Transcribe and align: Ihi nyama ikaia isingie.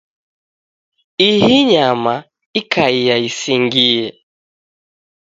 Ihi 1.29 1.57
nyama 1.71 2.13
ikaia 2.59 3.15
isingie. 3.27 4.07